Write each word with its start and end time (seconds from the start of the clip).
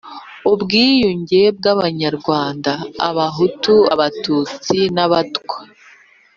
Ubwiyunge 0.53 1.41
bw'Abanyarwanda, 1.57 2.73
Abahutu, 3.09 3.73
Abatutsi, 3.93 4.77
n'Abatwa, 4.95 5.57